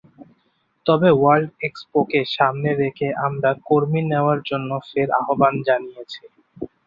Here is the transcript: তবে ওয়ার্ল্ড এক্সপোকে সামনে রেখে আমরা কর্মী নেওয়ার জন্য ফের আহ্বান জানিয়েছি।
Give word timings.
তবে 0.85 1.09
ওয়ার্ল্ড 1.13 1.49
এক্সপোকে 1.67 2.19
সামনে 2.35 2.69
রেখে 2.81 3.07
আমরা 3.27 3.49
কর্মী 3.67 4.01
নেওয়ার 4.11 4.39
জন্য 4.49 4.69
ফের 4.89 5.09
আহ্বান 5.19 5.53
জানিয়েছি। 5.67 6.21